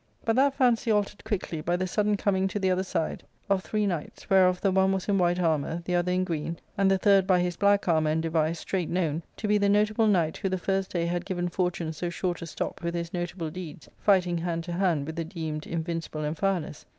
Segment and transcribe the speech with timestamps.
[0.25, 3.85] But that fancy altered quickly by the sudden coming to the other side of three
[3.85, 7.27] knights, whereof the one was in white armour, the other in green, and the third
[7.27, 10.57] by his black armour and device straight known to be the notable knight who the
[10.57, 14.63] first day had given fortune so short a stop with his notable deeds, fighting hand
[14.63, 16.83] to hand with the deemed invincible Amphialus.